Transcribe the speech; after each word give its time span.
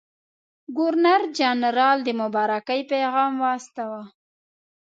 ګورنرجنرال 0.77 1.97
د 2.03 2.09
مبارکۍ 2.21 2.81
پیغام 2.91 3.31
واستاوه. 3.43 4.01